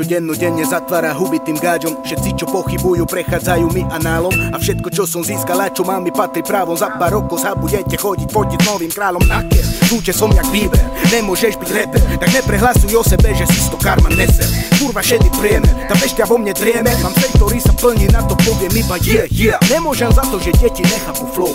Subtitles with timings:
[0.00, 2.00] čo denno denne zatvára huby tým gáďom.
[2.00, 6.08] Všetci, čo pochybujú, prechádzajú mi análom A všetko, čo som získal a čo mám mi
[6.08, 6.72] patrí právom.
[6.72, 9.20] Za pár rokov sa budete chodiť fotiť novým kráľom.
[9.28, 9.60] Naker,
[9.92, 10.80] zúče som jak Bieber
[11.10, 14.46] Nemôžeš byť reper, tak neprehlasuj o sebe, že si sto karma neser.
[14.78, 16.94] Kurva šedý priemer, tá bešťa vo mne drieme.
[17.02, 20.54] Mám sen, ktorý sa plní, na to poviem iba yeah, yeah Nemôžem za to, že
[20.62, 21.50] deti nechápu flow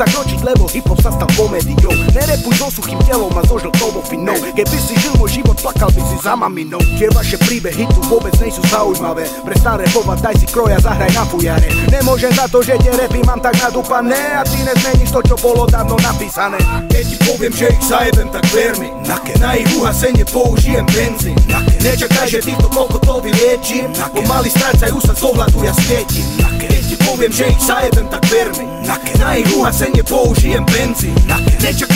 [0.00, 4.76] zakročiť, lebo hip-hop sa stal komédiou Nerepuj so suchým telom a so žltou finou Keby
[4.80, 6.80] si žil môj život, plakal by si za maminou.
[6.96, 9.28] Tie vaše príbehy tu vôbec nejsú zaujímavé.
[9.44, 11.68] Prestan repovať, daj si kroja, zahraj na fujare.
[11.92, 14.36] Nemôžem za to, že tie repy mám tak nadúpané.
[14.36, 16.56] A ty nezmeníš to, čo bolo dávno napísané.
[16.88, 18.88] Keď ti poviem, že ich zajebem, tak ver mi.
[19.40, 21.36] Na ich uhasenie použijem benzín.
[21.80, 26.28] Nečakaj, že týchto kokotov vyliečím Pomaly strácajú sa z ohľadu, ja svietím.
[26.60, 26.79] Keď
[27.10, 28.22] ti poviem, že ich zajebem, tak
[28.58, 28.66] mi
[29.18, 31.14] Na ich uhasenie použijem benzín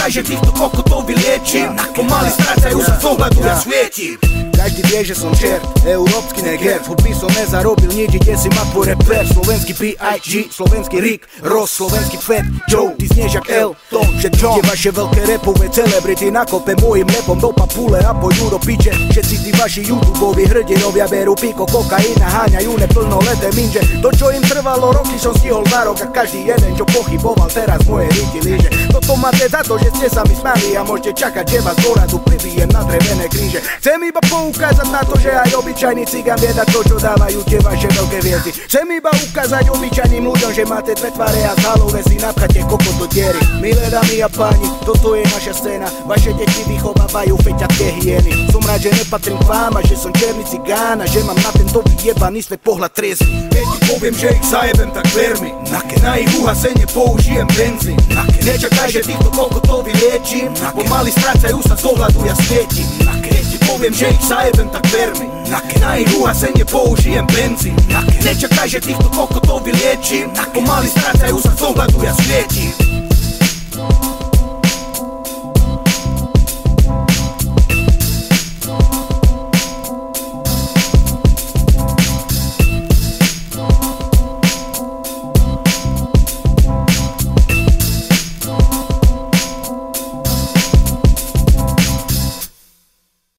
[0.05, 4.21] Nečakaj, že týchto kokotov vyliečím Pomaly strácajú sa z ohľadu, ja svietím
[4.65, 6.81] každý vie, že som čert, európsky neger.
[6.89, 9.29] Hudby som nezarobil nič, ide si ma tvoj reper.
[9.29, 12.97] Slovenský B.I.G, slovenský Rick, Ross, slovenský Fat Joe.
[12.97, 14.57] Ty znieš jak L, Tom, že John.
[14.57, 19.37] Tie vaše veľké repové celebrity nakope môjim lepom do papule a pôjdu do piče Všetci
[19.45, 23.85] tí vaši youtuboví hrdinovia berú piko kokaina Háňajú neplnoleté minže.
[24.01, 27.85] To čo im trvalo roky som stihol za rok A každý jeden čo pochyboval teraz
[27.85, 28.73] moje ryti líže.
[28.89, 31.91] Toto máte za to, že ste sa mi smáli A môžete čakať, že vás do
[31.95, 36.39] radu pribijem na drevené kríže Chcem iba pou ukázať na to, že aj obyčajný cigán
[36.41, 38.51] vie to, čo dávajú tie vaše veľké hviezdy.
[38.67, 42.97] Chcem iba ukázať obyčajným ľuďom, že máte dve tvare a z halové si napchate kokot
[42.99, 43.39] do diery.
[43.61, 48.33] Milé dámy a páni, toto je naša scéna, vaše deti vychovávajú feťaté hyeny.
[48.51, 51.51] Som rád, že nepatrím k vám a že som černý cigán a že mám na
[51.55, 53.64] tento vyjebaný svet pohľad triezvy.
[53.85, 55.53] Ti poviem, že ich zajebem, tak ver mi.
[56.01, 58.01] Na ich uhasenie použijem benzín.
[58.41, 62.89] Nečakaj, že týchto kokotov vyliečím, pomaly strácajú sa z ohľadu, ja svietím.
[63.21, 67.77] Keď ti poviem, že ich zajebem, tak ver mi Na ich uhasenie použijem benzín
[68.25, 72.84] Nečakaj, že týchto kokotov vyliečím Pomaly strácajú sa z ohľadu, ja svietím